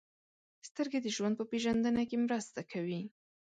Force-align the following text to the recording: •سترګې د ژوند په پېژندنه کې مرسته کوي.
•سترګې 0.67 0.99
د 1.01 1.07
ژوند 1.15 1.33
په 1.39 1.45
پېژندنه 1.51 2.01
کې 2.09 2.17
مرسته 2.25 2.59
کوي. 2.71 3.01